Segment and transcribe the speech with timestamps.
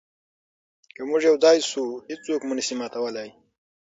[0.95, 3.29] که موږ یو ځای شو، هیڅوک مو نه شي ماتولی.